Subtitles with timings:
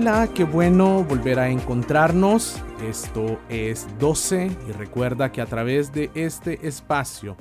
[0.00, 2.62] Hola, qué bueno volver a encontrarnos.
[2.88, 7.36] Esto es 12 y recuerda que a través de este espacio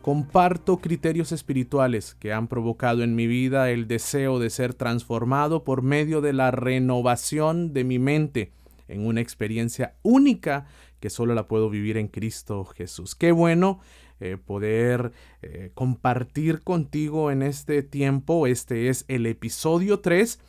[0.00, 5.82] comparto criterios espirituales que han provocado en mi vida el deseo de ser transformado por
[5.82, 8.52] medio de la renovación de mi mente
[8.88, 10.64] en una experiencia única
[10.98, 13.14] que solo la puedo vivir en Cristo Jesús.
[13.14, 13.80] Qué bueno
[14.18, 15.12] eh, poder
[15.42, 18.46] eh, compartir contigo en este tiempo.
[18.46, 20.40] Este es el episodio 3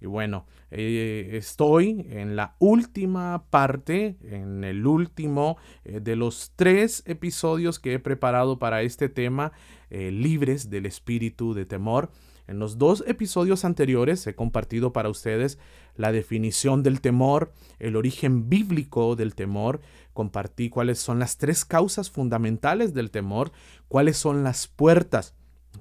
[0.00, 7.02] y bueno, eh, estoy en la última parte, en el último eh, de los tres
[7.06, 9.52] episodios que he preparado para este tema,
[9.90, 12.10] eh, libres del espíritu de temor.
[12.46, 15.58] En los dos episodios anteriores he compartido para ustedes
[15.96, 19.82] la definición del temor, el origen bíblico del temor,
[20.14, 23.52] compartí cuáles son las tres causas fundamentales del temor,
[23.88, 25.34] cuáles son las puertas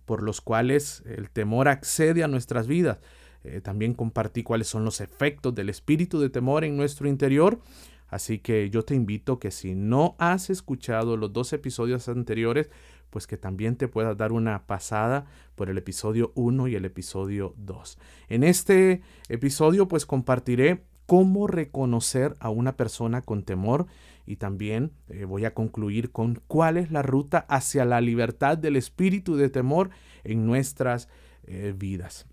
[0.06, 3.00] por los cuales el temor accede a nuestras vidas
[3.44, 7.60] eh, también compartí cuáles son los efectos del espíritu de temor en nuestro interior.
[8.08, 12.70] Así que yo te invito que si no has escuchado los dos episodios anteriores,
[13.10, 17.54] pues que también te puedas dar una pasada por el episodio 1 y el episodio
[17.58, 17.98] 2.
[18.30, 23.88] En este episodio pues compartiré cómo reconocer a una persona con temor
[24.26, 28.76] y también eh, voy a concluir con cuál es la ruta hacia la libertad del
[28.76, 29.90] espíritu de temor
[30.24, 31.10] en nuestras
[31.46, 32.28] eh, vidas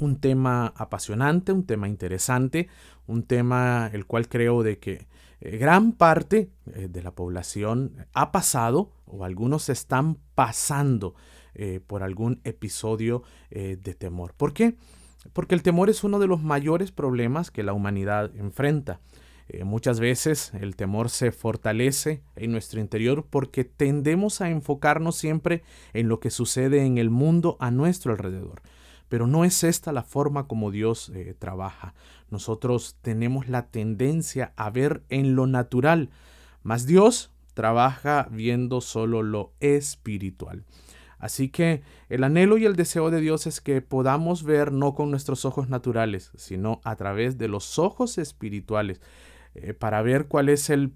[0.00, 2.68] un tema apasionante, un tema interesante,
[3.06, 5.06] un tema el cual creo de que
[5.44, 11.16] eh, gran parte eh, de la población ha pasado o algunos están pasando
[11.54, 14.32] eh, por algún episodio de temor.
[14.34, 14.76] ¿Por qué?
[15.34, 19.00] Porque el temor es uno de los mayores problemas que la humanidad enfrenta.
[19.64, 26.08] muchas veces el temor se fortalece en nuestro interior porque tendemos a enfocarnos siempre en
[26.08, 28.62] lo que sucede en el mundo a nuestro alrededor.
[29.12, 31.92] Pero no es esta la forma como Dios eh, trabaja.
[32.30, 36.08] Nosotros tenemos la tendencia a ver en lo natural,
[36.62, 40.64] mas Dios trabaja viendo solo lo espiritual.
[41.18, 45.10] Así que el anhelo y el deseo de Dios es que podamos ver no con
[45.10, 49.02] nuestros ojos naturales, sino a través de los ojos espirituales,
[49.54, 50.94] eh, para ver cuál es el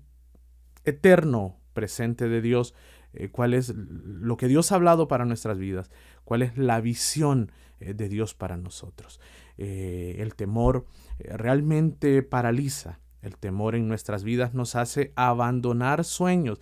[0.87, 2.72] eterno presente de Dios,
[3.12, 5.91] eh, cuál es lo que Dios ha hablado para nuestras vidas,
[6.25, 9.20] cuál es la visión de Dios para nosotros.
[9.59, 10.87] Eh, el temor
[11.19, 13.00] realmente paraliza.
[13.22, 16.60] El temor en nuestras vidas nos hace abandonar sueños,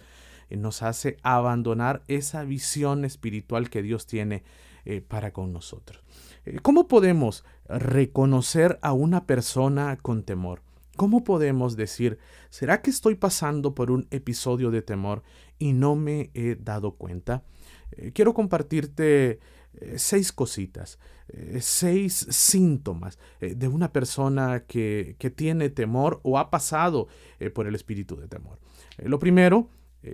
[0.49, 4.45] nos hace abandonar esa visión espiritual que Dios tiene
[5.09, 6.03] para con nosotros.
[6.63, 10.63] ¿Cómo podemos reconocer a una persona con temor?
[10.97, 12.19] ¿Cómo podemos decir,
[12.51, 15.25] ¿será que estoy pasando por un episodio de temor
[15.59, 17.43] y no me he dado cuenta?
[17.93, 19.39] Eh, quiero compartirte eh,
[19.97, 20.99] seis cositas,
[21.29, 27.09] eh, seis síntomas de una persona que, que, tiene temor o ha pasado
[27.55, 28.59] por el espíritu de temor.
[28.99, 29.69] lo primero,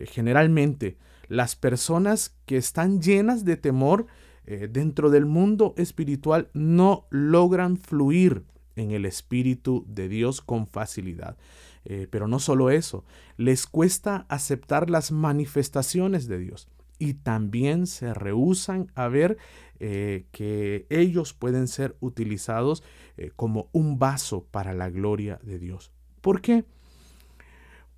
[0.06, 0.96] generalmente,
[1.28, 4.06] las personas que están llenas de temor
[4.46, 8.44] dentro del mundo espiritual no logran fluir
[8.76, 11.36] en el Espíritu de Dios con facilidad.
[11.84, 13.04] Eh, pero no solo eso,
[13.36, 16.68] les cuesta aceptar las manifestaciones de Dios
[17.00, 19.38] y también se rehusan a ver
[19.80, 22.84] eh, que ellos pueden ser utilizados
[23.16, 25.90] eh, como un vaso para la gloria de Dios.
[26.20, 26.64] ¿Por qué?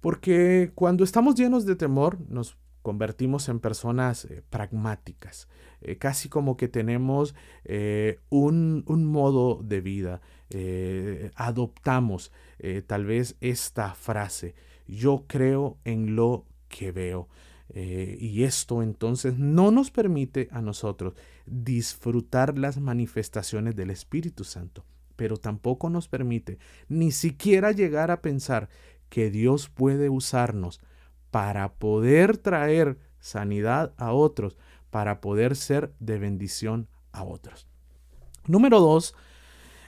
[0.00, 5.46] Porque cuando estamos llenos de temor nos convertimos en personas pragmáticas,
[6.00, 7.36] casi como que tenemos
[8.30, 10.20] un, un, modo de vida
[10.54, 14.54] eh, adoptamos eh, tal vez esta frase,
[14.86, 17.28] yo creo en lo que veo.
[17.74, 21.14] Eh, y esto entonces no nos permite a nosotros
[21.46, 24.84] disfrutar las manifestaciones del Espíritu Santo,
[25.16, 26.58] pero tampoco nos permite
[26.88, 28.68] ni siquiera llegar a pensar
[29.08, 30.80] que Dios puede usarnos
[31.30, 34.58] para poder traer sanidad a otros,
[34.90, 37.66] para poder ser de bendición a otros.
[38.46, 39.14] Número dos,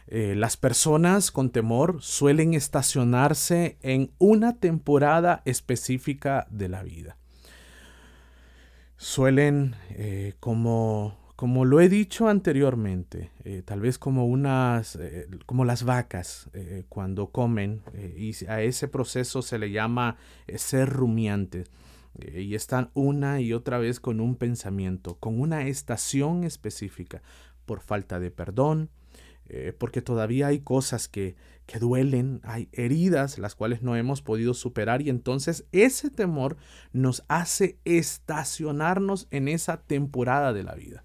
[0.07, 7.19] eh, las personas con temor suelen estacionarse en una temporada específica de la vida.
[8.97, 15.65] Suelen, eh, como, como lo he dicho anteriormente, eh, tal vez como unas, eh, como
[15.65, 16.51] las vacas
[16.89, 17.83] cuando comen,
[18.17, 20.17] y a ese proceso se le llama
[20.57, 21.65] ser rumiante.
[22.17, 27.23] y están una y otra vez con un pensamiento, con una estación específica,
[27.67, 28.91] por falta de perdón,
[29.79, 31.37] porque todavía hay cosas que,
[31.67, 36.57] que duelen, hay heridas las cuales no hemos podido superar y entonces ese temor
[36.93, 41.05] nos hace estacionarnos en esa temporada de la vida.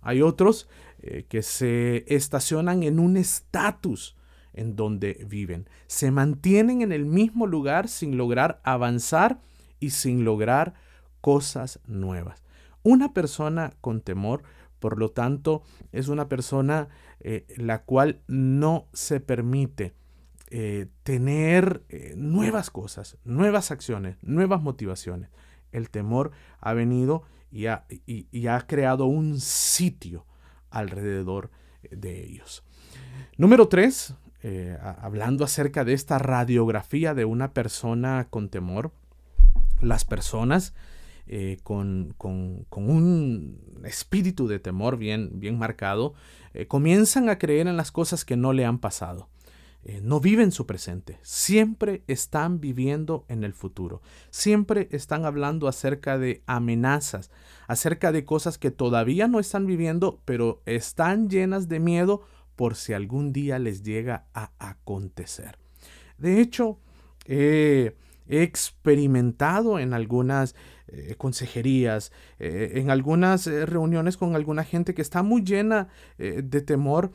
[0.00, 0.68] Hay otros
[1.02, 4.16] eh, que se estacionan en un estatus
[4.54, 5.68] en donde viven.
[5.86, 9.40] Se mantienen en el mismo lugar sin lograr avanzar
[9.78, 10.74] y sin lograr
[11.20, 12.42] cosas nuevas.
[12.82, 14.42] Una persona con temor
[14.82, 15.62] por lo tanto,
[15.92, 16.88] es una persona
[17.20, 19.94] eh, la cual no se permite
[20.50, 25.30] eh, tener eh, nuevas cosas, nuevas acciones, nuevas motivaciones.
[25.70, 27.86] El temor ha venido y ha,
[28.50, 30.26] ha creado un sitio
[30.68, 31.50] alrededor
[31.88, 32.64] de ellos.
[33.36, 34.14] Número tres,
[35.00, 38.90] hablando acerca de esta radiografía de una persona con temor,
[39.80, 40.74] las personas
[41.26, 42.14] eh, con,
[42.70, 46.14] un espíritu de temor bien, bien marcado,
[46.52, 49.28] eh, comienzan a creer en las cosas que no le han pasado.
[49.84, 56.18] Eh, no viven su presente, siempre están viviendo en el futuro, siempre están hablando acerca
[56.18, 57.32] de amenazas,
[57.66, 62.22] acerca de cosas que todavía no están viviendo, pero están llenas de miedo
[62.54, 65.58] por si algún día les llega a acontecer.
[66.16, 66.78] De hecho,
[68.28, 70.54] he experimentado en algunas
[70.88, 75.88] eh, consejerías, eh, en algunas eh, reuniones con alguna gente que está muy llena
[76.18, 77.12] de temor,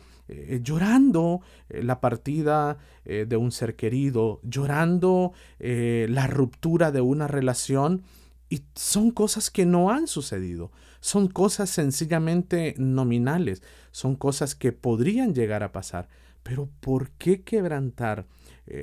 [0.62, 8.04] llorando la partida de un ser querido, llorando la ruptura de una relación.
[8.50, 13.62] Y son cosas que no han sucedido, son cosas sencillamente nominales,
[13.92, 16.10] son cosas que podrían llegar a pasar.
[16.44, 18.26] Pero ¿por qué quebrantar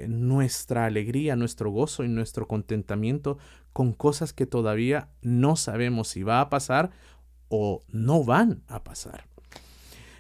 [0.09, 3.39] nuestra alegría, nuestro gozo y nuestro contentamiento
[3.73, 6.91] con cosas que todavía no sabemos si va a pasar
[7.49, 9.27] o no van a pasar.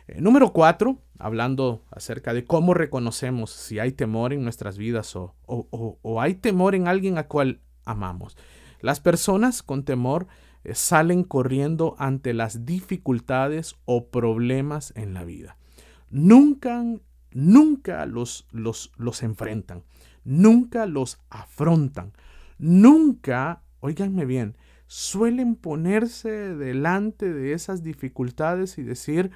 [0.06, 5.34] Eh, número cuatro, hablando acerca de cómo reconocemos si hay temor en nuestras vidas o,
[5.46, 8.36] o, hay temor en alguien a cual amamos.
[8.80, 10.26] Las personas con temor
[10.62, 15.56] eh, salen corriendo ante las dificultades o problemas en la vida.
[16.10, 16.84] Nunca,
[17.34, 19.84] nunca los, los, los enfrentan,
[20.24, 22.14] nunca los afrontan,
[22.58, 29.32] nunca, oíganme bien, suelen ponerse delante de esas dificultades y decir,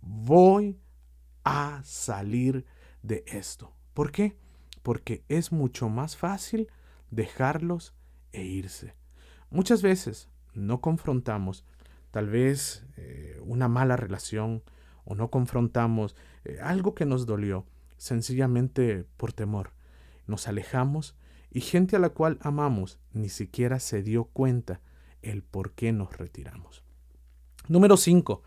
[0.00, 0.78] voy
[1.42, 2.66] a salir
[3.02, 3.72] de esto.
[3.94, 4.36] ¿Por qué?
[4.82, 6.68] Porque es mucho más fácil
[7.10, 7.94] dejarlos
[8.32, 8.94] e irse.
[9.50, 11.64] Muchas veces no confrontamos
[12.10, 14.62] tal vez eh, una mala relación
[15.10, 16.14] o no confrontamos
[16.44, 17.64] eh, algo que nos dolió,
[17.96, 19.72] sencillamente por temor.
[20.26, 21.16] Nos alejamos
[21.50, 24.82] y gente a la cual amamos ni siquiera se dio cuenta
[25.22, 26.84] el por qué nos retiramos.
[27.68, 28.42] Número 5.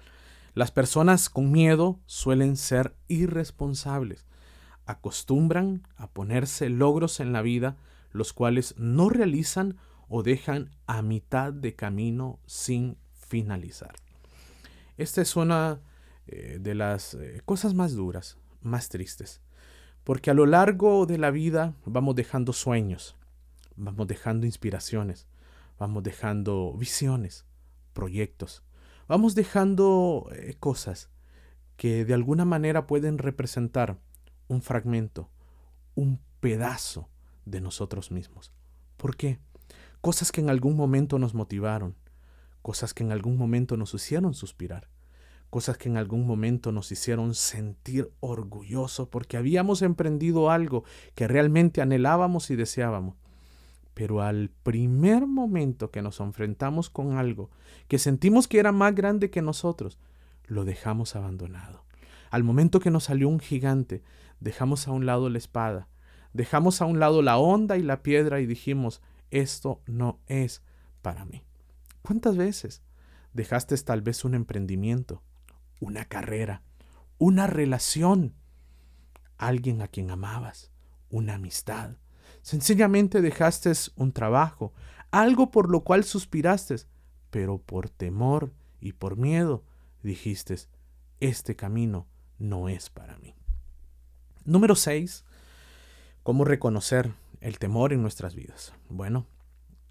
[0.54, 4.28] Las personas con miedo suelen ser irresponsables.
[4.86, 7.76] Acostumbran a ponerse logros en la vida
[8.12, 9.78] los cuales no realizan
[10.10, 13.96] o dejan a mitad de camino sin finalizar.
[14.98, 15.80] Esta es una
[16.32, 19.42] eh, de las eh, cosas más duras, más tristes.
[20.06, 23.18] Porque a lo largo de la vida vamos dejando sueños,
[23.76, 25.28] vamos dejando inspiraciones,
[25.78, 27.46] vamos dejando visiones,
[27.92, 28.64] proyectos,
[29.10, 31.10] vamos dejando eh, cosas
[31.76, 34.00] que de alguna manera pueden representar
[34.48, 35.30] un fragmento,
[35.96, 37.10] un pedazo
[37.46, 38.54] de nosotros mismos.
[38.96, 39.40] ¿Por qué?
[40.00, 41.96] Cosas que en algún momento nos motivaron,
[42.62, 44.88] cosas que en algún momento nos hicieron suspirar
[45.52, 51.82] cosas que en algún momento nos hicieron sentir orgullosos porque habíamos emprendido algo que realmente
[51.82, 53.18] anhelábamos y deseábamos.
[53.94, 57.52] Pero al primer momento que nos enfrentamos con algo
[57.90, 60.00] que sentimos que era más grande que nosotros,
[60.46, 61.84] lo dejamos abandonado.
[62.30, 64.04] Al momento que nos salió un gigante,
[64.40, 65.90] dejamos a un lado la espada,
[66.32, 70.64] dejamos a un lado la onda y la piedra y dijimos, esto no es
[71.02, 71.44] para mí.
[72.02, 72.82] ¿Cuántas veces
[73.34, 75.22] dejaste tal vez un emprendimiento,
[75.82, 76.62] una carrera,
[77.18, 78.36] una relación,
[79.38, 80.72] alguien a quien amabas,
[81.10, 81.98] una amistad.
[82.42, 84.74] Sencillamente dejaste un trabajo,
[85.10, 86.76] algo por lo cual suspiraste,
[87.30, 89.66] pero por temor y por miedo
[90.04, 90.56] dijiste,
[91.20, 92.08] este camino
[92.38, 93.36] no es para mí.
[94.46, 95.26] Número 6.
[96.24, 98.74] ¿Cómo reconocer el temor en nuestras vidas?
[98.90, 99.26] Bueno,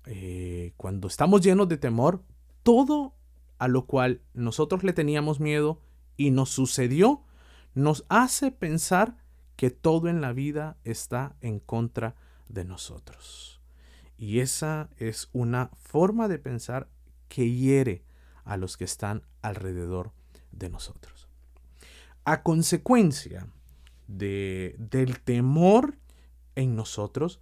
[0.06, 2.22] eh, cuando estamos llenos de temor,
[2.62, 3.14] todo
[3.60, 5.82] a lo cual nosotros le teníamos miedo
[6.16, 7.22] y nos sucedió,
[7.74, 9.18] nos hace pensar
[9.54, 12.16] que todo en la vida está en contra
[12.48, 13.60] de nosotros.
[14.16, 16.88] Y esa es una forma de pensar
[17.28, 18.02] que hiere
[18.44, 20.12] a los que están alrededor
[20.52, 21.28] de nosotros.
[22.24, 23.46] A consecuencia
[24.08, 25.98] de, del temor
[26.54, 27.40] en nosotros,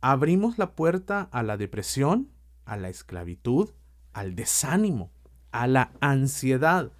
[0.00, 2.30] abrimos la puerta a la depresión,
[2.64, 3.72] a la esclavitud,
[4.14, 5.12] al desánimo,
[5.52, 6.92] a la ansiedad.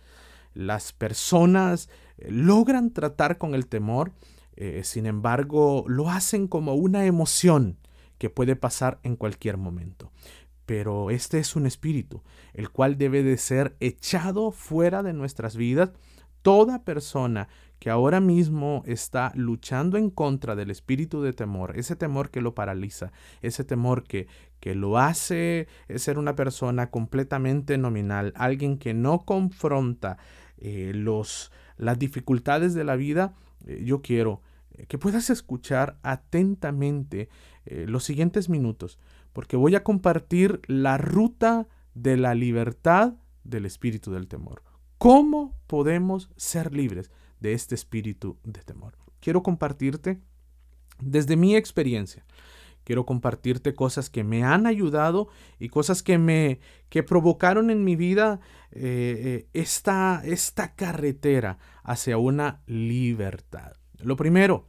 [0.54, 1.88] Las personas
[2.18, 4.12] eh, logran tratar con el temor,
[4.56, 7.78] eh, sin embargo, lo hacen como una emoción
[8.18, 10.10] que puede pasar en cualquier momento.
[10.66, 15.92] Pero este es un espíritu, el cual debe de ser echado fuera de nuestras vidas.
[16.42, 17.48] Toda persona
[17.78, 22.54] que ahora mismo está luchando en contra del espíritu de temor, ese temor que lo
[22.54, 24.26] paraliza, ese temor que,
[24.60, 30.18] que lo hace ser una persona completamente nominal, alguien que no confronta
[30.60, 33.34] eh, los, las dificultades de la vida,
[33.66, 34.42] eh, yo quiero
[34.72, 37.28] eh, que puedas escuchar atentamente
[37.70, 38.98] los siguientes minutos,
[39.34, 43.12] porque voy a compartir la ruta de la libertad
[43.44, 44.62] del espíritu del temor.
[44.96, 47.10] ¿Cómo podemos ser libres?
[47.40, 48.96] De este espíritu de temor.
[49.20, 50.20] Quiero compartirte
[51.00, 52.24] desde mi experiencia.
[52.84, 55.28] Quiero compartirte cosas que me han ayudado
[55.58, 58.40] y cosas que me que provocaron en mi vida
[58.70, 63.74] eh, eh, esta, esta carretera hacia una libertad.
[63.98, 64.68] Lo primero,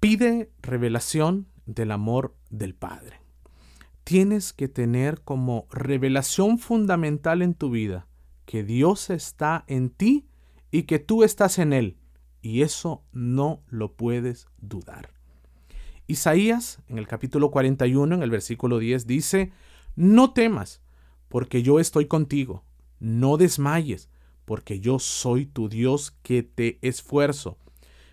[0.00, 3.20] pide revelación del amor del Padre.
[4.02, 8.08] Tienes que tener como revelación fundamental en tu vida
[8.46, 10.26] que Dios está en ti
[10.72, 11.98] y que tú estás en Él.
[12.40, 15.10] Y eso no lo puedes dudar.
[16.08, 19.52] Isaías, en el capítulo 41, en el versículo 10, dice,
[19.94, 20.82] No temas,
[21.28, 22.64] porque yo estoy contigo.
[22.98, 24.08] No desmayes,
[24.44, 27.58] porque yo soy tu Dios que te esfuerzo.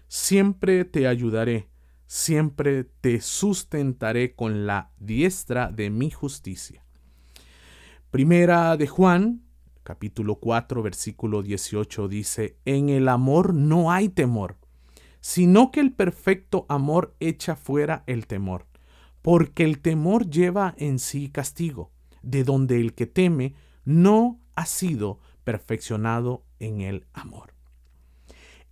[0.07, 1.69] Siempre te ayudaré,
[2.05, 6.83] siempre te sustentaré con la diestra de mi justicia.
[8.11, 9.43] Primera de Juan,
[9.89, 14.55] capítulo 4, versículo 18 dice, En el amor no hay temor,
[15.19, 18.67] sino que el perfecto amor echa fuera el temor,
[19.23, 21.89] porque el temor lleva en sí castigo,
[22.21, 27.55] de donde el que teme no ha sido perfeccionado en el amor.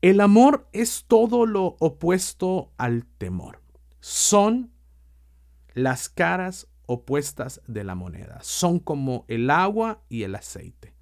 [0.03, 3.63] El amor es todo lo opuesto al temor.
[4.01, 4.71] Son
[5.73, 8.37] las caras opuestas de la moneda.
[8.43, 10.96] Son como el agua y el aceite.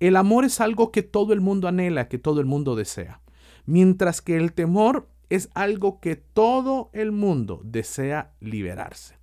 [0.00, 3.20] El amor es algo que todo el mundo anhela, que todo el mundo desea,
[3.66, 9.18] mientras que el temor es algo que todo el mundo desea liberarse.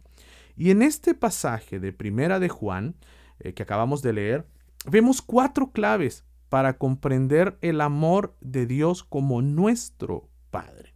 [0.56, 2.96] Y en este pasaje de Primera de Juan,
[3.40, 4.48] eh, que acabamos de leer,
[4.86, 10.94] vemos cuatro claves para comprender el amor de Dios como nuestro Padre.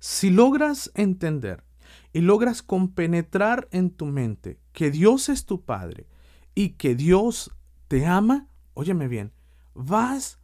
[0.00, 1.64] Si logras entender
[2.12, 6.06] y logras compenetrar en tu mente que Dios es tu Padre
[6.54, 7.52] y que Dios
[7.88, 9.32] te ama, óyeme bien,
[9.74, 10.38] vas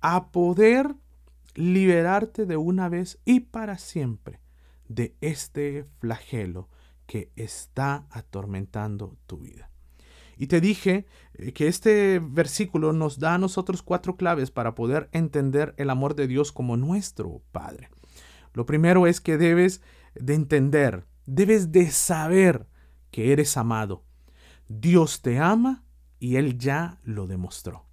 [0.00, 0.94] a poder
[1.54, 4.40] liberarte de una vez y para siempre
[4.88, 6.68] de este flagelo
[7.06, 9.70] que está atormentando tu vida.
[10.36, 15.08] Y te dije eh, que este versículo nos da a nosotros cuatro claves para poder
[15.12, 17.88] entender el amor de Dios como nuestro Padre.
[18.52, 19.80] Lo primero es que debes
[20.14, 22.66] de entender, debes de saber
[23.10, 24.04] que eres amado.
[24.68, 25.85] Dios te ama
[26.18, 27.84] y él ya lo demostró.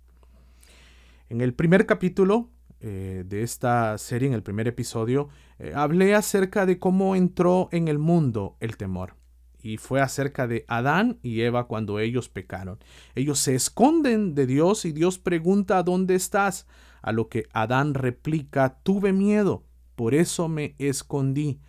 [1.30, 2.50] En el primer capítulo
[2.80, 7.88] eh, de esta serie, en el primer episodio, eh, hablé acerca de cómo entró en
[7.88, 9.16] el mundo el temor.
[9.62, 12.80] Y fue acerca de Adán y Eva cuando ellos pecaron.
[13.16, 16.68] Ellos se esconden de Dios y Dios pregunta ¿dónde estás?
[17.02, 19.64] A lo que Adán replica, tuve miedo,
[19.96, 21.62] por eso me escondí.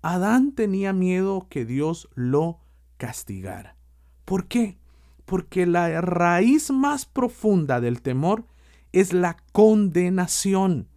[0.00, 2.60] Adán tenía miedo que Dios lo
[2.96, 3.76] castigara.
[4.24, 4.78] ¿Por qué?
[5.24, 8.44] Porque la raíz más profunda del temor
[8.92, 10.88] es la condenación.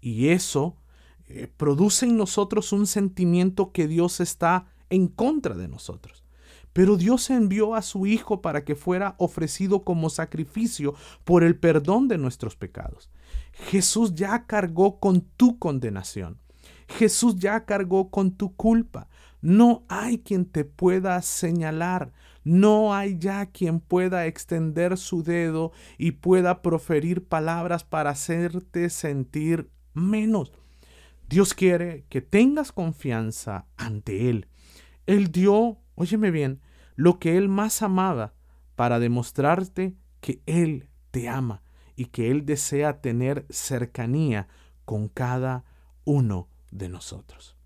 [0.00, 0.76] Y eso
[1.28, 6.24] eh, produce en nosotros un sentimiento que Dios está en contra de nosotros.
[6.72, 10.94] Pero Dios envió a su Hijo para que fuera ofrecido como sacrificio
[11.24, 13.10] por el perdón de nuestros pecados.
[13.52, 16.38] Jesús ya cargó con tu condenación.
[16.88, 19.08] Jesús ya cargó con tu culpa.
[19.40, 22.12] No hay quien te pueda señalar,
[22.48, 29.70] no hay ya quien pueda extender su dedo y pueda proferir palabras para hacerte sentir
[29.92, 30.52] menos.
[31.28, 34.48] Dios quiere que tengas confianza ante Él.
[35.04, 36.62] Él dio, óyeme bien,
[36.96, 38.32] lo que Él más amaba
[38.76, 41.62] para demostrarte que Él te ama
[41.96, 44.48] y que Él desea tener cercanía
[44.86, 45.64] con cada
[46.04, 47.56] uno de nosotros.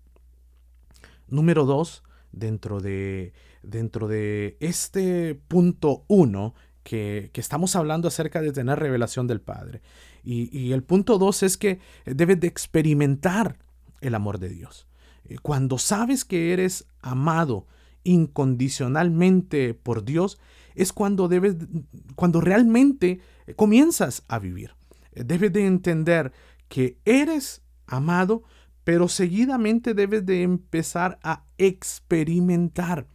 [1.29, 3.31] Número dos, dentro de,
[3.63, 6.53] dentro de este punto uno,
[6.83, 9.81] que, estamos hablando acerca de tener revelación del Padre.
[10.23, 13.57] Y, y el punto dos es que debes de experimentar
[14.01, 14.87] el amor de Dios.
[15.25, 17.67] Eh, cuando sabes que eres amado
[18.03, 20.39] incondicionalmente por Dios,
[20.75, 21.55] es cuando debes,
[22.15, 23.21] cuando realmente
[23.55, 24.75] comienzas a vivir.
[25.13, 26.31] Eh, debes de entender
[26.67, 28.43] que eres amado,
[28.83, 33.07] pero seguidamente debes de empezar a experimentar.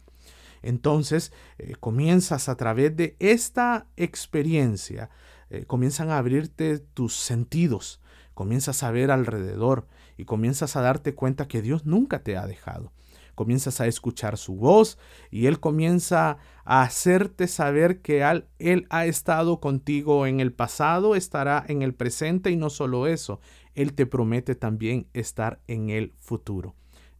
[0.61, 5.09] Entonces, eh, comienzas a través de esta experiencia,
[5.49, 8.01] eh, comienzan a abrirte tus sentidos,
[8.33, 9.87] comienzas a ver alrededor
[10.17, 12.91] y comienzas a darte cuenta que Dios nunca te ha dejado.
[13.35, 14.97] Comienzas a escuchar su voz
[15.31, 18.21] y Él comienza a hacerte saber que
[18.59, 23.39] Él ha estado contigo en el pasado, estará en el presente y no solo eso,
[23.75, 26.75] Él te promete también estar en el futuro.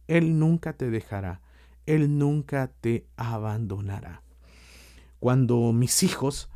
[0.08, 1.40] Él nunca te dejará,
[1.86, 4.22] Él nunca te abandonará.
[5.18, 6.50] Cuando mis hijos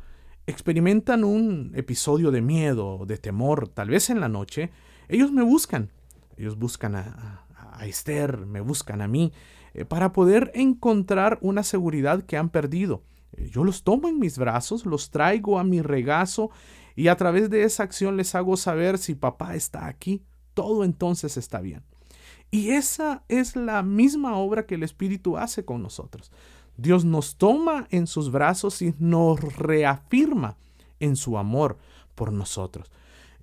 [0.47, 4.71] experimentan un episodio de miedo, de temor, tal vez en la noche,
[5.07, 5.91] ellos me buscan.
[6.37, 7.41] Ellos buscan a,
[7.81, 9.33] Esther, me buscan a mí,
[9.73, 13.03] eh, para poder encontrar una seguridad que han perdido.
[13.33, 16.51] Eh, yo los tomo en mis brazos, los traigo a mi regazo
[16.95, 21.35] y a través de esa acción les hago saber si papá está aquí, todo entonces
[21.35, 21.83] está bien.
[22.55, 26.31] Y esa es la misma obra que el Espíritu hace con nosotros.
[26.77, 30.55] Dios nos toma en sus brazos y nos reafirma
[31.01, 31.77] en su amor
[32.15, 32.93] por nosotros.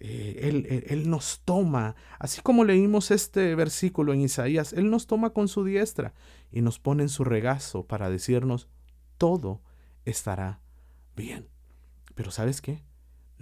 [0.00, 5.28] Eh, él, él, nos toma, así como leímos este versículo en Isaías, Él nos toma
[5.28, 6.14] con su diestra
[6.50, 8.66] y nos pone en su regazo para decirnos,
[9.18, 9.60] todo
[10.06, 10.62] estará
[11.14, 11.50] bien.
[12.14, 12.82] Pero ¿sabes qué?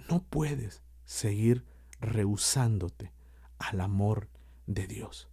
[0.09, 1.63] No puedes seguir
[2.01, 3.13] rehusándote
[3.57, 4.27] al amor
[4.67, 5.30] de Dios.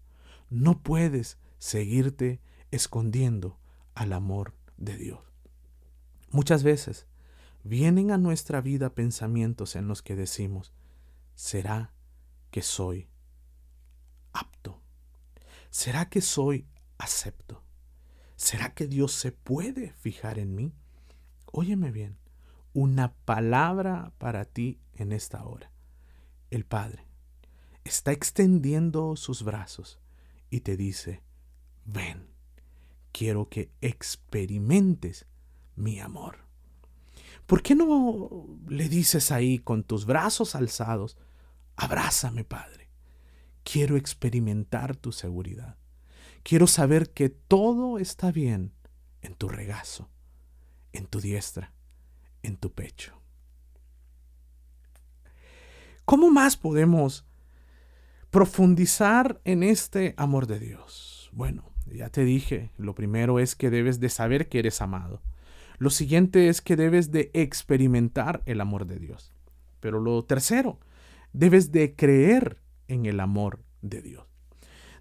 [0.50, 3.58] No puedes seguirte escondiendo
[3.94, 5.20] al amor de Dios.
[6.30, 7.06] Muchas veces
[7.64, 10.72] vienen a nuestra vida pensamientos en los que decimos,
[11.34, 11.92] ¿será
[12.50, 13.08] que soy
[14.32, 14.80] apto?
[15.70, 17.62] ¿Será que soy acepto?
[18.36, 20.72] ¿Será que Dios se puede fijar en mí?
[21.52, 22.18] Óyeme bien,
[22.72, 25.72] una palabra para ti en esta hora.
[26.50, 27.06] El Padre
[27.84, 29.98] está extendiendo sus brazos
[30.50, 31.22] y te dice,
[31.84, 32.28] ven
[33.18, 35.26] quiero que experimentes
[35.74, 36.46] mi amor.
[37.46, 41.16] ¿Por qué no le dices ahí con tus brazos alzados,
[41.76, 42.90] abrázame Padre?
[43.64, 45.76] Quiero experimentar tu seguridad.
[46.44, 48.72] Quiero saber que todo está bien
[49.20, 50.08] en tu regazo,
[50.92, 51.72] en tu diestra,
[52.42, 53.20] en tu pecho.
[56.04, 57.27] ¿Cómo más podemos
[58.30, 61.30] profundizar en este amor de Dios?
[61.32, 65.22] Bueno, ya te dije, lo primero es que debes de saber que eres amado.
[65.78, 69.32] Lo siguiente es que debes de experimentar el amor de Dios.
[69.80, 70.78] Pero lo tercero,
[71.32, 74.24] debes de creer en el amor de Dios.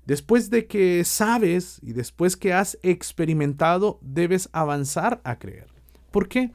[0.05, 5.67] Después de que sabes y después que has experimentado, debes avanzar a creer.
[6.11, 6.51] ¿Por qué?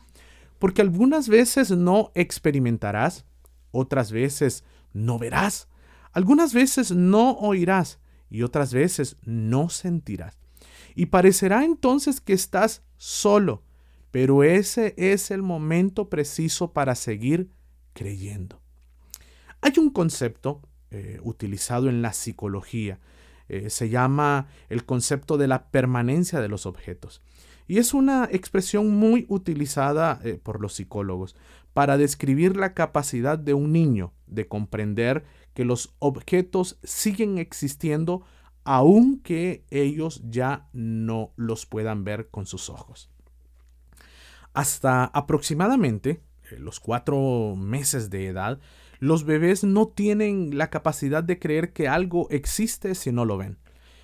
[0.59, 3.27] Porque algunas veces no experimentarás,
[3.73, 5.69] otras veces no verás,
[6.13, 7.99] algunas veces no oirás,
[8.33, 10.39] y otras veces no sentirás.
[10.95, 13.63] Y parecerá entonces que estás solo,
[14.11, 17.51] pero ese es el momento preciso para seguir
[17.93, 18.61] creyendo.
[19.61, 23.01] Hay un concepto eh, utilizado en la psicología,
[23.49, 27.21] eh, se llama el concepto de la permanencia de los objetos.
[27.69, 31.37] Y es una expresión muy utilizada eh, por los psicólogos
[31.75, 38.23] para describir la capacidad de un niño de comprender que los objetos siguen existiendo
[38.65, 43.11] aunque ellos ya no los puedan ver con sus ojos.
[44.55, 48.61] Hasta aproximadamente eh, los cuatro meses de edad,
[48.99, 53.59] los bebés no tienen la capacidad de creer que algo existe si no lo ven.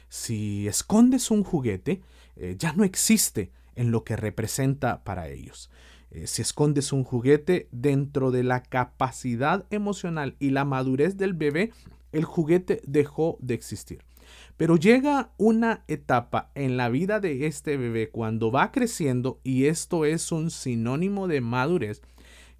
[0.08, 2.02] Si escondes un juguete,
[2.37, 5.70] eh, ya no existe en lo que representa para ellos.
[6.11, 11.73] Eh, si escondes un juguete dentro de la capacidad emocional y la madurez del bebé,
[12.12, 14.03] el juguete dejó de existir.
[14.57, 20.05] Pero llega una etapa en la vida de este bebé cuando va creciendo, y esto
[20.05, 22.03] es un sinónimo de madurez,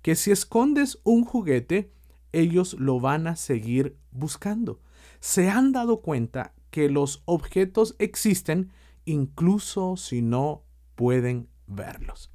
[0.03, 1.91] que si escondes un juguete,
[2.33, 4.81] ellos lo van a seguir buscando.
[5.21, 8.71] Se han dado cuenta que los objetos existen
[9.05, 10.63] incluso si no
[10.95, 12.31] pueden verlos.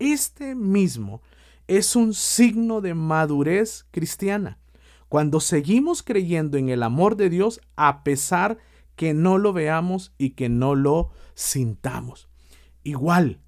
[0.00, 1.20] Este mismo
[1.68, 4.58] es un signo de madurez cristiana.
[5.10, 8.56] Cuando seguimos creyendo en el amor de Dios a pesar
[8.96, 12.30] que no lo veamos y que no lo sintamos.
[12.82, 13.40] Igual,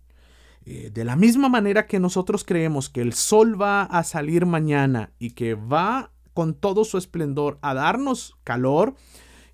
[0.66, 5.14] eh, de la misma manera que nosotros creemos que el sol va a salir mañana
[5.18, 8.94] y que va con todo su esplendor a darnos calor,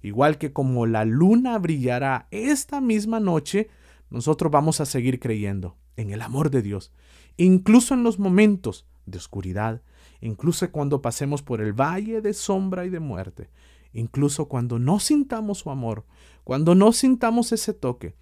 [0.03, 3.69] igual que como la luna brillará esta misma noche,
[4.11, 6.93] nosotros vamos a seguir creyendo en el amor de Dios,
[7.37, 9.83] incluso en los momentos de oscuridad,
[10.21, 13.51] incluso cuando pasemos por el valle de sombra y de muerte,
[13.93, 16.07] incluso cuando no sintamos su amor,
[16.45, 18.15] cuando no sintamos ese toque,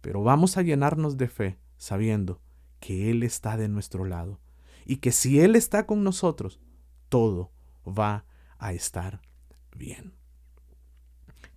[0.00, 2.40] pero vamos a llenarnos de fe sabiendo
[2.80, 4.40] que Él está de nuestro lado
[4.86, 6.58] y que si Él está con nosotros,
[7.10, 7.52] todo
[7.86, 8.24] va
[8.58, 9.20] a estar
[9.76, 10.14] bien.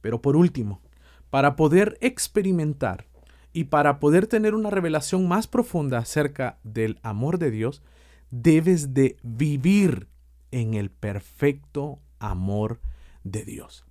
[0.01, 0.81] Pero por último,
[1.29, 3.07] para poder experimentar
[3.53, 7.83] y para poder tener una revelación más profunda acerca del amor de Dios,
[8.31, 10.09] debes de vivir
[10.51, 12.81] en el perfecto amor
[13.23, 13.85] de Dios.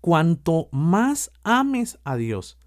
[0.00, 2.58] Cuanto más ames a Dios,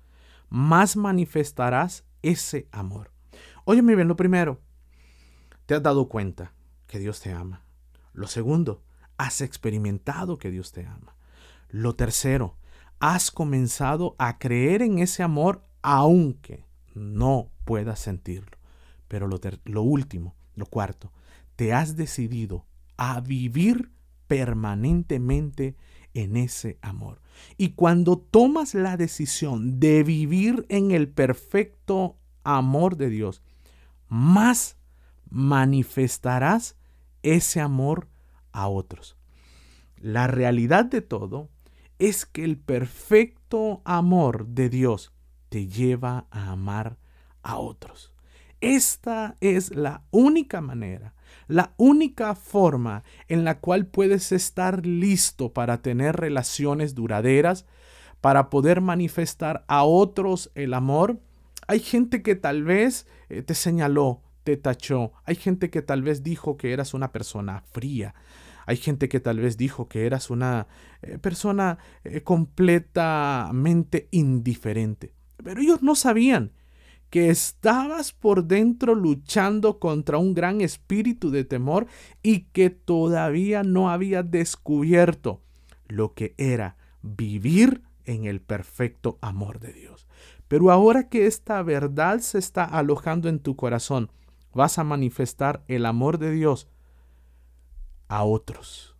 [0.49, 3.11] más manifestarás ese amor.
[3.65, 4.61] Óyeme bien, lo primero,
[5.65, 6.53] te has dado cuenta
[6.85, 7.63] que Dios te ama.
[8.13, 8.83] Lo segundo,
[9.17, 11.15] has experimentado que Dios te ama.
[11.69, 12.57] Lo tercero,
[12.99, 16.65] has comenzado a creer en ese amor aunque
[16.95, 18.57] no puedas sentirlo.
[19.07, 21.11] Pero lo, último, lo cuarto,
[21.55, 22.65] te has decidido
[22.97, 23.91] a vivir
[24.27, 25.75] permanentemente
[26.15, 27.21] en ese amor.
[27.57, 33.43] Y cuando tomas la decisión de vivir en el perfecto amor de Dios,
[34.07, 34.77] más
[35.29, 36.75] manifestarás
[37.23, 38.07] ese amor
[38.51, 39.17] a otros.
[39.97, 41.49] La realidad de todo
[41.99, 45.12] es que el perfecto amor de Dios
[45.53, 46.97] te lleva a amar
[47.43, 48.11] a otros.
[48.59, 51.13] Esta es la única manera,
[51.47, 57.67] la única forma en la cual puedes estar listo para tener relaciones duraderas,
[58.19, 61.19] para poder manifestar a otros el amor.
[61.67, 65.11] Hay gente que tal vez eh, te señaló, te tachó.
[65.23, 68.15] Hay gente que tal vez dijo que eras una persona fría.
[68.65, 70.65] Hay gente que tal vez dijo que eras una
[71.03, 75.13] eh, persona eh, completamente indiferente.
[75.43, 76.51] Pero ellos no sabían
[77.09, 81.85] que estabas por dentro luchando contra un gran espíritu de temor
[82.23, 85.41] y que todavía no había descubierto
[85.87, 90.07] lo que era vivir en el perfecto amor de Dios.
[90.47, 94.11] Pero ahora que esta verdad se está alojando en tu corazón,
[94.53, 96.67] vas a manifestar el amor de Dios
[98.07, 98.95] a otros.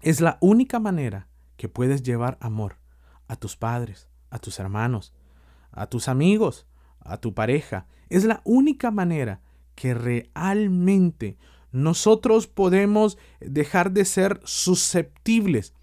[0.00, 2.78] Es la única manera que puedes llevar amor
[3.28, 5.12] a tus padres, a tus hermanos,
[5.72, 6.66] a tus amigos,
[7.00, 7.86] a tu pareja.
[8.08, 9.40] Es la única manera
[9.74, 11.38] que realmente
[11.72, 15.74] nosotros podemos dejar de ser susceptibles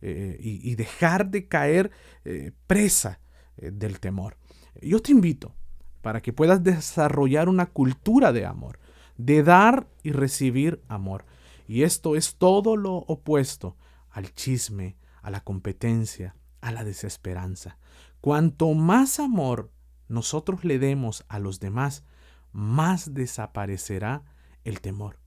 [0.00, 1.92] eh, y, dejar de caer
[2.24, 3.20] eh, presa
[3.56, 4.36] eh, del temor.
[4.80, 5.54] Yo te invito
[6.00, 8.80] para que puedas desarrollar una cultura de amor,
[9.16, 11.24] de dar y recibir amor.
[11.68, 13.76] Y esto es todo lo opuesto
[14.10, 17.78] al chisme, a la competencia, a la desesperanza.
[18.22, 19.72] Cuanto más amor
[20.06, 22.04] nosotros le demos a los demás,
[22.52, 24.22] más desaparecerá
[24.62, 25.18] el temor.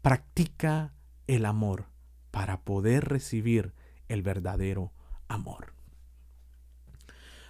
[0.00, 0.94] Practica
[1.26, 1.86] el amor
[2.30, 3.74] para poder recibir
[4.06, 4.92] el verdadero
[5.26, 5.74] amor.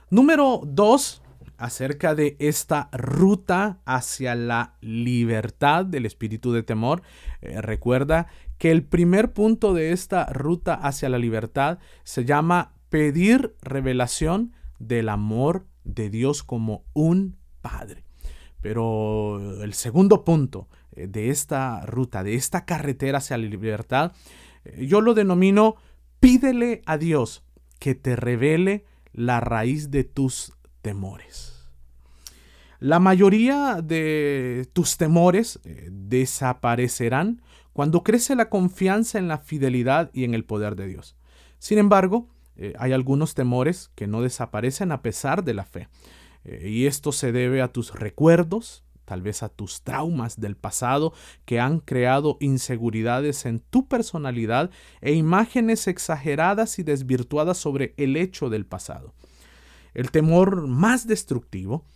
[0.08, 1.20] Número dos,
[1.58, 7.02] acerca de esta ruta hacia la libertad del espíritu de temor.
[7.42, 13.56] Eh, recuerda que el primer punto de esta ruta hacia la libertad se llama pedir
[13.60, 18.04] revelación del amor de Dios como un Padre.
[18.60, 24.12] Pero el segundo punto eh, de esta ruta, de esta carretera hacia la libertad,
[24.64, 25.76] eh, yo lo denomino
[26.18, 27.44] pídele a Dios
[27.78, 31.68] que te revele la raíz de tus temores.
[32.78, 40.24] La mayoría de tus temores eh, desaparecerán cuando crece la confianza en la fidelidad y
[40.24, 41.16] en el poder de Dios.
[41.58, 42.28] Sin embargo,
[42.60, 45.88] eh, hay algunos temores que no desaparecen a pesar de la fe.
[46.44, 51.14] Eh, y esto se debe a tus recuerdos, tal vez a tus traumas del pasado
[51.46, 54.70] que han creado inseguridades en tu personalidad
[55.00, 59.14] e imágenes exageradas y desvirtuadas sobre el hecho del pasado.
[59.94, 61.86] El temor más destructivo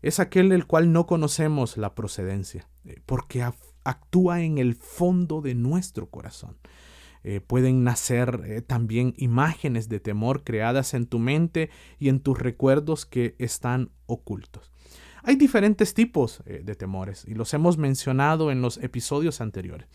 [0.00, 3.46] es aquel del cual no conocemos la procedencia, eh, porque
[3.84, 6.56] actúa en el fondo de nuestro corazón.
[7.26, 12.38] Eh, pueden nacer eh, también imágenes de temor creadas en tu mente y en tus
[12.38, 14.70] recuerdos que están ocultos.
[15.22, 19.88] Hay diferentes tipos eh, de temores y los hemos mencionado en los episodios anteriores.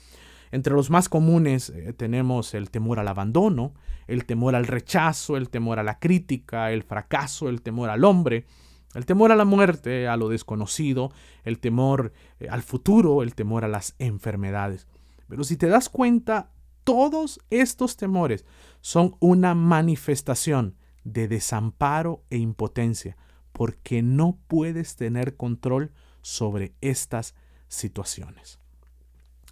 [0.51, 3.75] Entre los más comunes tenemos el temor al abandono,
[4.07, 8.47] el temor al rechazo, el temor a la crítica, el fracaso, el temor al hombre,
[8.95, 11.11] el temor a la muerte, a lo desconocido,
[11.43, 12.13] el temor
[12.49, 14.87] al futuro, el temor a las enfermedades.
[15.27, 16.49] Pero si te das cuenta,
[16.89, 18.45] todos estos temores
[18.82, 23.15] son una manifestación de desamparo e impotencia,
[23.52, 25.91] porque no puedes tener control
[26.23, 27.36] sobre estas
[27.67, 28.58] situaciones.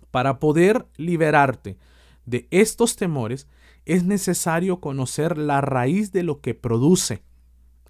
[0.10, 1.78] Para poder liberarte
[2.26, 3.48] de estos temores,
[3.86, 7.22] es necesario conocer la raíz de lo que produce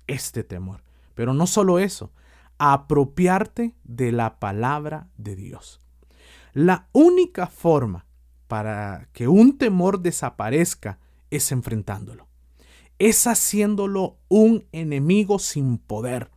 [0.08, 0.84] este temor.
[1.16, 2.12] Pero no solo eso,
[2.58, 5.80] apropiarte de la palabra de Dios.
[6.52, 8.07] La única forma
[8.48, 12.28] para que un temor desaparezca es enfrentándolo.
[13.00, 16.32] Es haciéndolo un enemigo sin poder.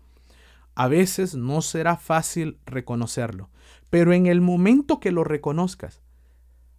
[0.74, 3.50] A veces no será fácil reconocerlo,
[3.88, 6.00] pero en el momento que lo reconozcas,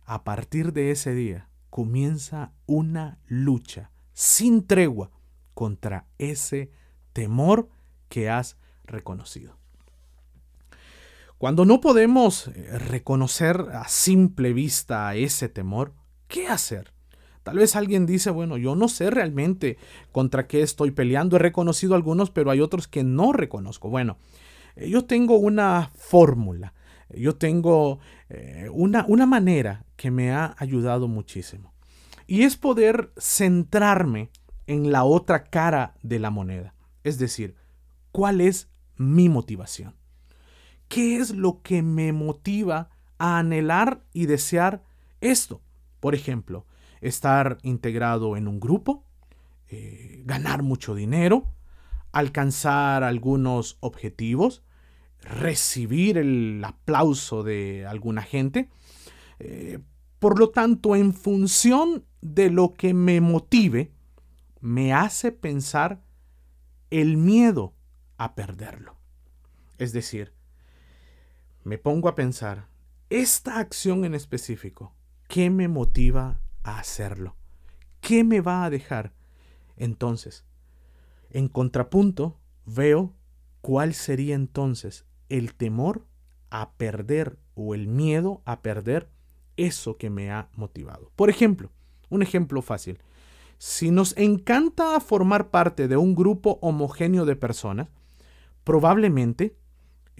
[0.05, 5.11] a partir de ese día comienza una lucha sin tregua
[5.53, 6.71] contra ese
[7.13, 7.69] temor
[8.09, 9.60] que has reconocido.
[11.41, 15.95] Cuando no podemos eh, reconocer a simple vista ese temor,
[16.27, 16.93] ¿qué hacer?
[17.41, 19.79] Tal vez alguien dice, bueno, yo no sé realmente
[20.11, 21.37] contra qué estoy peleando.
[21.37, 23.89] He reconocido algunos, pero hay otros que no reconozco.
[23.89, 24.19] Bueno,
[24.75, 26.75] eh, yo tengo una fórmula,
[27.09, 27.97] yo tengo
[28.29, 31.73] eh, una, una manera que me ha ayudado muchísimo.
[32.27, 34.29] Y es poder centrarme
[34.67, 36.75] en la otra cara de la moneda.
[37.03, 37.55] Es decir,
[38.11, 40.00] ¿Cuál es mi motivación?
[40.91, 44.83] ¿Qué es lo que me motiva a anhelar y desear
[45.21, 45.61] esto?
[46.01, 46.65] Por ejemplo,
[46.99, 49.05] estar integrado en un grupo,
[49.69, 51.45] eh, ganar mucho dinero,
[52.11, 54.63] alcanzar algunos objetivos,
[55.21, 58.69] recibir el aplauso de alguna gente.
[59.39, 59.79] Eh,
[60.19, 63.93] por lo tanto, en función de lo que me motive,
[64.59, 66.01] me hace pensar
[66.89, 67.75] el miedo
[68.17, 68.97] a perderlo.
[69.77, 70.33] Es decir,
[71.63, 72.67] me pongo a pensar,
[73.09, 74.93] esta acción en específico,
[75.27, 77.35] ¿qué me motiva a hacerlo?
[77.99, 79.13] ¿Qué me va a dejar?
[79.77, 80.45] Entonces,
[81.29, 83.13] en contrapunto, veo
[83.61, 86.05] cuál sería entonces el temor
[86.49, 89.09] a perder o el miedo a perder
[89.57, 91.11] eso que me ha motivado.
[91.15, 91.71] Por ejemplo,
[92.09, 92.99] un ejemplo fácil.
[93.57, 97.87] Si nos encanta formar parte de un grupo homogéneo de personas,
[98.63, 99.55] probablemente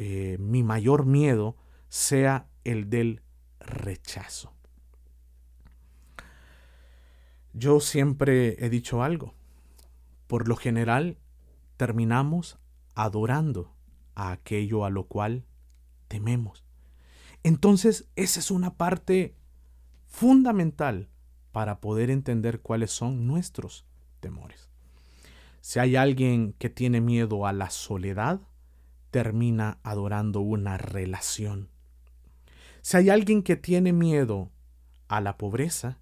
[0.04, 1.56] eh, mi mayor miedo
[1.88, 3.22] sea el del
[3.60, 4.52] rechazo.
[7.54, 9.36] Yo siempre he dicho algo.
[10.26, 11.20] Por lo general,
[11.78, 12.58] terminamos
[12.96, 13.76] adorando
[14.16, 15.46] a aquello a lo cual
[16.08, 16.66] tememos.
[17.44, 19.36] Entonces, esa es una parte
[20.08, 21.10] fundamental
[21.52, 23.86] para poder entender cuáles son nuestros
[24.20, 24.68] temores.
[25.60, 28.42] Si hay alguien que tiene miedo a la soledad,
[29.12, 31.70] termina adorando una relación.
[32.82, 34.52] Si hay alguien que tiene miedo
[35.08, 36.00] a la pobreza,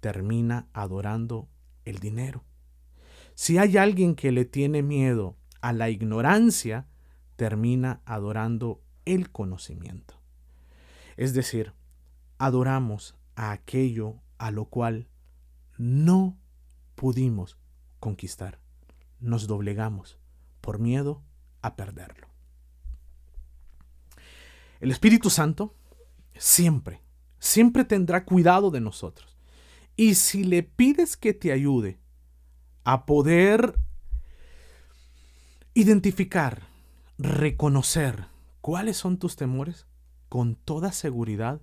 [0.00, 1.48] termina adorando
[1.84, 2.44] el dinero.
[3.34, 6.86] Si hay alguien que le tiene miedo a la ignorancia,
[7.36, 10.20] termina adorando el conocimiento.
[11.16, 11.72] Es decir,
[12.38, 15.08] adoramos a aquello a lo cual
[15.78, 16.38] no
[16.94, 17.58] pudimos
[17.98, 18.60] conquistar
[19.20, 20.18] nos doblegamos
[20.60, 21.22] por miedo
[21.62, 22.29] a perderlo.
[24.80, 25.74] El Espíritu Santo
[26.36, 27.02] siempre,
[27.38, 29.36] siempre tendrá cuidado de nosotros.
[29.94, 32.00] Y si le pides que te ayude
[32.84, 33.78] a poder
[35.74, 36.62] identificar,
[37.18, 38.26] reconocer
[38.62, 39.86] cuáles son tus temores,
[40.30, 41.60] con toda seguridad,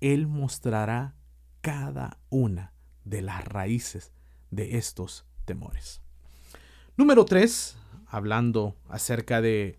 [0.00, 1.16] Él mostrará
[1.62, 2.72] cada una
[3.04, 4.12] de las raíces
[4.50, 6.00] de estos temores.
[6.96, 9.78] Número 3, hablando acerca de,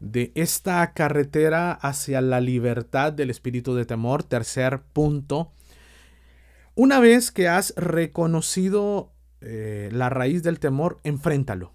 [0.00, 4.22] de esta carretera hacia la libertad del espíritu de temor.
[4.24, 5.52] Tercer punto,
[6.74, 11.72] una vez que has reconocido eh, la raíz del temor, enfréntalo,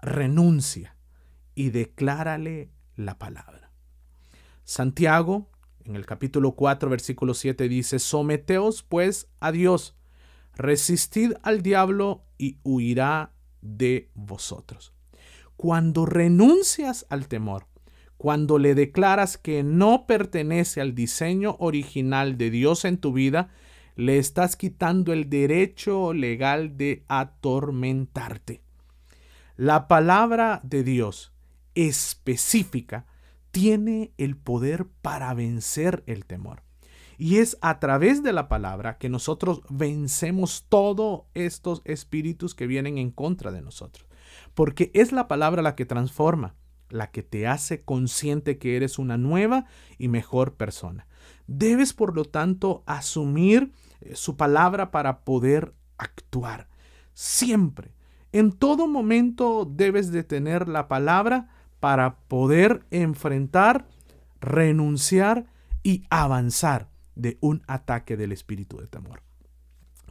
[0.00, 0.96] renuncia
[1.54, 3.70] y declárale la palabra.
[4.64, 5.48] Santiago,
[5.84, 9.96] en el capítulo 4, versículo 7 dice, Someteos pues a Dios,
[10.54, 14.92] resistid al diablo y huirá de vosotros.
[15.58, 17.66] Cuando renuncias al temor,
[18.16, 23.50] cuando le declaras que no pertenece al diseño original de Dios en tu vida,
[23.96, 28.62] le estás quitando el derecho legal de atormentarte.
[29.56, 31.32] La palabra de Dios
[31.74, 33.06] específica
[33.50, 36.62] tiene el poder para vencer el temor.
[37.16, 42.96] Y es a través de la palabra que nosotros vencemos todos estos espíritus que vienen
[42.96, 44.07] en contra de nosotros.
[44.58, 46.56] Porque es la palabra la que transforma,
[46.88, 49.66] la que te hace consciente que eres una nueva
[49.98, 51.06] y mejor persona.
[51.46, 56.66] Debes, por lo tanto, asumir eh, su palabra para poder actuar.
[57.14, 57.94] Siempre,
[58.32, 63.86] en todo momento debes de tener la palabra para poder enfrentar,
[64.40, 65.46] renunciar
[65.84, 69.22] y avanzar de un ataque del espíritu de temor.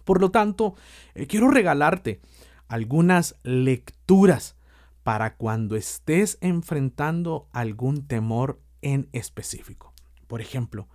[0.05, 0.75] Por lo tanto,
[1.15, 2.21] eh, quiero regalarte
[2.67, 4.56] algunas lecturas
[5.03, 9.93] para cuando estés enfrentando algún temor en específico.
[10.27, 10.88] Por ejemplo,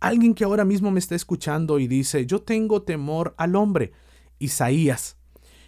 [0.00, 3.92] alguien que ahora mismo me está escuchando y dice, yo tengo temor al hombre.
[4.38, 5.16] Isaías,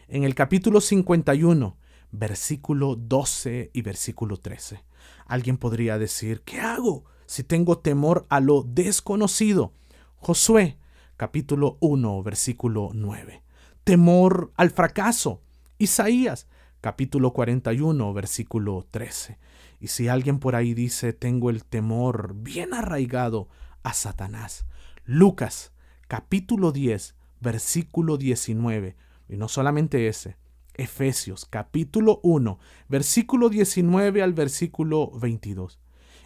[0.09, 1.77] en el capítulo 51,
[2.13, 4.83] versículo 12 y versículo 13.
[5.27, 9.75] Alguien podría decir, ¿qué hago si tengo temor a lo desconocido?
[10.17, 10.79] Josué
[11.17, 13.43] capítulo 1 versículo 9.
[13.85, 15.43] Temor al fracaso.
[15.81, 16.47] Isaías
[16.83, 19.39] capítulo 41 versículo 13.
[19.81, 23.49] Y si alguien por ahí dice tengo el temor bien arraigado
[23.83, 24.67] a Satanás.
[25.07, 25.73] Lucas
[26.07, 28.95] capítulo 10 versículo 19.
[29.31, 30.37] Y no solamente ese.
[30.75, 32.59] Efesios capítulo 1
[32.91, 35.81] versículo 19 al versículo 22.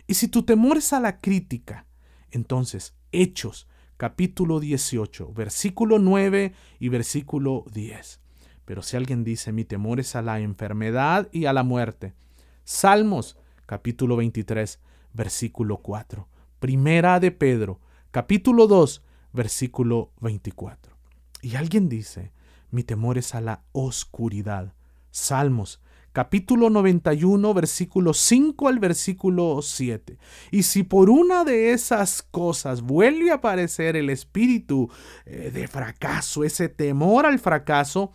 [0.08, 1.86] Y si tu temor es a la crítica,
[2.32, 8.23] entonces Hechos capítulo 18, versículo 9 y versículo 10.
[8.64, 12.14] Pero si alguien dice, mi temor es a la enfermedad y a la muerte.
[12.64, 14.80] Salmos, capítulo 23,
[15.12, 16.26] versículo 4.
[16.60, 20.96] Primera de Pedro, capítulo 2, versículo 24.
[21.42, 22.32] Y alguien dice,
[22.70, 24.72] mi temor es a la oscuridad.
[25.10, 30.16] Salmos, capítulo 91, versículo 5 al versículo 7.
[30.52, 34.90] Y si por una de esas cosas vuelve a aparecer el espíritu
[35.26, 38.12] eh, de fracaso, ese temor al fracaso,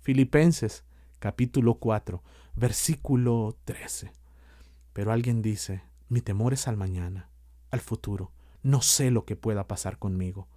[0.00, 0.84] Filipenses,
[1.18, 2.22] capítulo 4,
[2.56, 4.12] versículo 13.
[4.92, 7.28] Pero alguien dice, mi temor es al mañana,
[7.70, 8.32] al futuro,
[8.62, 10.48] no sé lo que pueda pasar conmigo.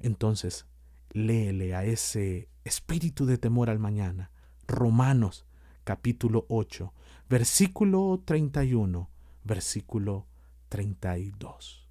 [0.00, 0.66] Entonces,
[1.12, 4.30] léele a ese espíritu de temor al mañana,
[4.66, 5.46] Romanos
[5.84, 6.92] capítulo 8,
[7.28, 9.08] versículo 31,
[9.44, 10.26] versículo
[10.68, 11.86] 32.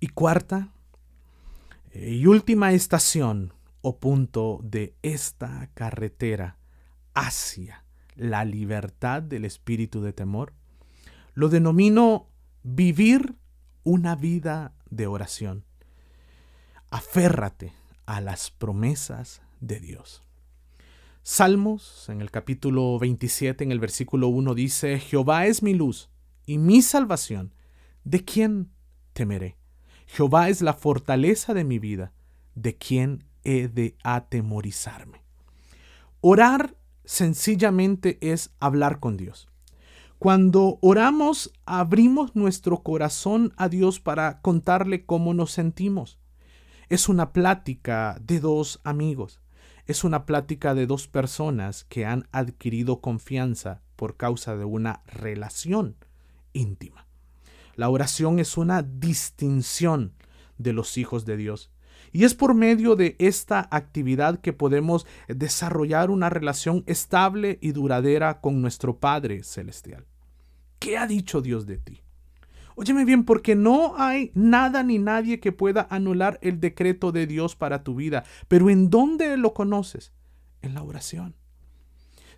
[0.00, 0.72] Y cuarta
[1.92, 6.58] eh, y última estación o punto de esta carretera
[7.14, 7.84] hacia
[8.16, 10.52] la libertad del espíritu de temor,
[11.34, 12.28] lo denomino
[12.62, 13.36] vivir
[13.84, 15.64] una vida de oración.
[16.90, 17.72] Aférrate
[18.06, 20.22] a las promesas de Dios.
[21.22, 26.08] Salmos, en el capítulo 27, en el versículo 1, dice, Jehová es mi luz
[26.46, 27.52] y mi salvación.
[28.04, 28.70] ¿De quién
[29.12, 29.58] temeré?
[30.06, 32.14] Jehová es la fortaleza de mi vida.
[32.54, 35.22] ¿De quién he de atemorizarme?
[36.20, 39.48] Orar sencillamente es hablar con Dios.
[40.18, 46.18] Cuando oramos, abrimos nuestro corazón a Dios para contarle cómo nos sentimos.
[46.88, 49.40] Es una plática de dos amigos
[49.88, 55.96] es una plática de dos personas que han adquirido confianza por causa de una relación
[56.52, 57.06] íntima.
[57.74, 60.12] La oración es una distinción
[60.58, 61.70] de los hijos de Dios.
[62.12, 68.40] Y es por medio de esta actividad que podemos desarrollar una relación estable y duradera
[68.40, 70.06] con nuestro Padre Celestial.
[70.78, 72.02] ¿Qué ha dicho Dios de ti?
[72.76, 77.56] Óyeme bien, porque no hay nada ni nadie que pueda anular el decreto de Dios
[77.56, 78.22] para tu vida.
[78.46, 80.12] Pero ¿en dónde lo conoces?
[80.62, 81.34] En la oración.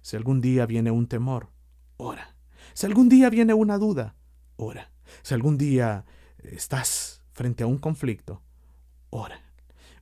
[0.00, 1.50] Si algún día viene un temor,
[1.98, 2.36] ora.
[2.72, 4.14] Si algún día viene una duda,
[4.56, 4.90] ora.
[5.20, 6.06] Si algún día
[6.38, 8.42] estás frente a un conflicto,
[9.10, 9.49] ora.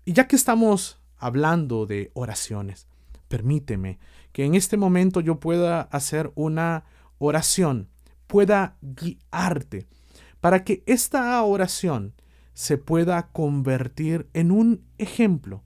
[0.04, 2.86] Y ya que estamos hablando de oraciones,
[3.28, 3.98] permíteme
[4.32, 6.84] que en este momento yo pueda hacer una
[7.18, 7.88] oración,
[8.26, 9.86] pueda guiarte
[10.40, 12.14] para que esta oración
[12.54, 15.62] se pueda convertir en un ejemplo,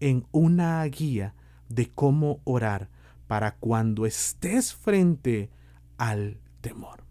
[0.00, 1.34] en una guía
[1.68, 2.88] de cómo orar
[3.26, 5.50] para cuando estés frente
[5.98, 7.04] al temor.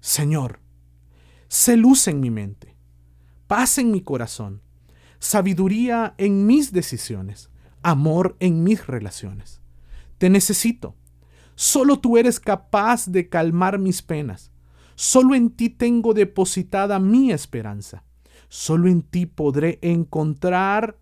[0.00, 0.60] Señor,
[1.48, 2.76] sé luz en mi mente,
[3.46, 4.62] paz en mi corazón,
[5.18, 7.50] sabiduría en mis decisiones,
[7.82, 9.60] amor en mis relaciones.
[10.18, 10.94] Te necesito.
[11.54, 14.50] Solo tú eres capaz de calmar mis penas
[14.96, 18.02] Solo en ti tengo depositada mi esperanza.
[18.48, 20.98] Solo en ti podré encontrar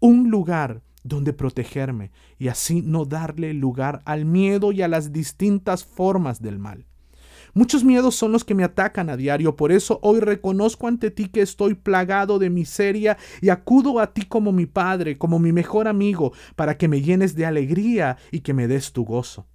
[0.00, 5.84] un lugar donde protegerme y así no darle lugar al miedo y a las distintas
[5.84, 6.86] formas del mal.
[7.54, 11.28] Muchos miedos son los que me atacan a diario, por eso hoy reconozco ante ti
[11.28, 15.86] que estoy plagado de miseria y acudo a ti como mi Padre, como mi mejor
[15.86, 19.46] amigo, para que me llenes de alegría y que me des tu gozo.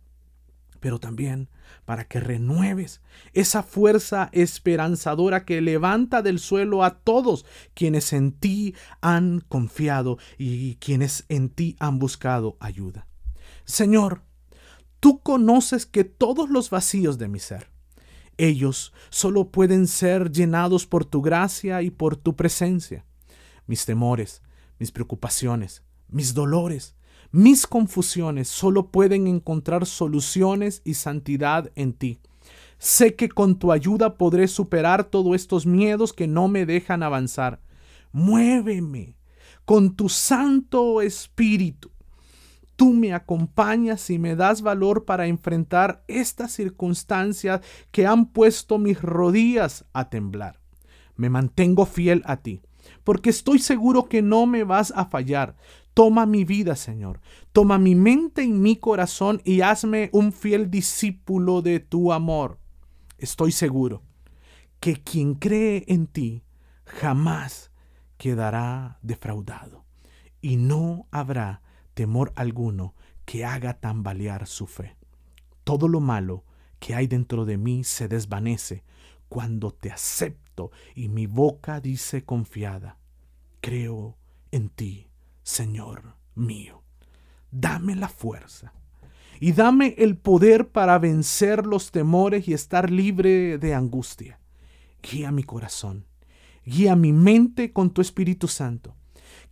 [0.80, 1.50] Pero también
[1.84, 3.02] para que renueves
[3.34, 10.76] esa fuerza esperanzadora que levanta del suelo a todos quienes en ti han confiado y
[10.76, 13.08] quienes en ti han buscado ayuda.
[13.66, 14.22] Señor,
[15.00, 17.70] tú conoces que todos los vacíos de mi ser,
[18.40, 23.06] ellos solo pueden ser llenados por tu gracia y por tu presencia.
[23.68, 24.42] Mis temores,
[24.80, 26.96] mis preocupaciones, mis dolores,
[27.32, 32.20] mis confusiones solo pueden encontrar soluciones y santidad en ti.
[32.80, 37.62] Sé que con tu ayuda podré superar todos estos miedos que no me dejan avanzar.
[38.14, 39.18] Muéveme
[39.66, 41.92] con tu Santo Espíritu.
[42.80, 47.60] Tú me acompañas y me das valor para enfrentar estas circunstancias
[47.92, 50.62] que han puesto mis rodillas a temblar.
[51.18, 52.62] Me mantengo fiel a ti,
[53.04, 55.58] porque estoy seguro que no me vas a fallar.
[55.94, 57.20] Toma mi vida, Señor.
[57.52, 62.60] Toma mi mente y mi corazón y hazme un fiel discípulo de tu amor.
[63.18, 64.04] Estoy seguro
[64.80, 66.46] que quien cree en ti
[66.86, 67.72] jamás
[68.16, 69.84] quedará defraudado
[70.40, 71.62] y no habrá
[72.00, 72.96] temor alguno
[73.26, 74.96] que haga tambalear su fe.
[75.66, 76.46] Todo lo malo
[76.80, 78.86] que hay dentro de mí se desvanece
[79.28, 82.98] cuando te acepto y mi boca dice confiada,
[83.60, 84.18] creo
[84.50, 85.10] en ti
[85.44, 86.84] Señor mío,
[87.52, 88.72] dame la fuerza
[89.42, 94.40] y dame el poder para vencer los temores y estar libre de angustia.
[95.04, 96.06] Guía mi corazón,
[96.66, 98.96] guía mi mente con tu Espíritu Santo.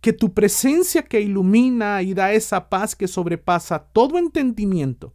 [0.00, 5.14] Que tu presencia que ilumina y da esa paz que sobrepasa todo entendimiento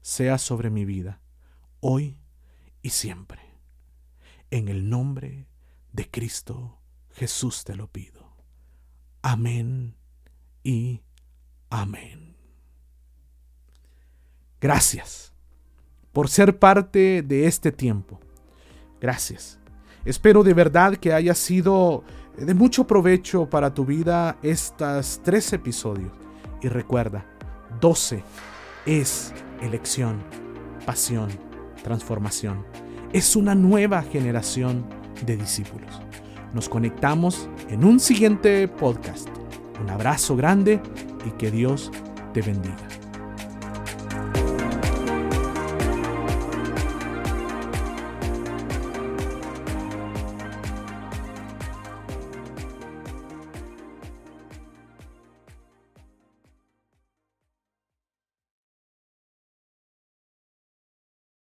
[0.00, 1.20] sea sobre mi vida,
[1.80, 2.18] hoy
[2.82, 3.40] y siempre.
[4.50, 5.46] En el nombre
[5.92, 6.78] de Cristo
[7.10, 8.36] Jesús te lo pido.
[9.22, 9.96] Amén
[10.62, 11.02] y
[11.68, 12.36] amén.
[14.60, 15.32] Gracias
[16.12, 18.20] por ser parte de este tiempo.
[19.00, 19.58] Gracias.
[20.04, 22.02] Espero de verdad que haya sido
[22.38, 26.12] de mucho provecho para tu vida estos tres episodios.
[26.62, 27.26] Y recuerda,
[27.80, 28.22] 12
[28.86, 30.22] es elección,
[30.86, 31.28] pasión,
[31.82, 32.64] transformación.
[33.12, 34.84] Es una nueva generación
[35.24, 36.00] de discípulos.
[36.52, 39.28] Nos conectamos en un siguiente podcast.
[39.80, 40.80] Un abrazo grande
[41.26, 41.90] y que Dios
[42.32, 43.07] te bendiga.